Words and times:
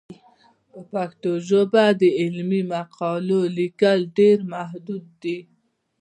په 0.71 0.79
پښتو 0.91 1.31
ژبه 1.49 1.85
د 2.01 2.03
علمي 2.19 2.61
مقالو 2.73 3.39
لیکل 3.57 3.99
ډېر 4.17 4.37
محدود 4.53 5.03
دي. 5.23 5.37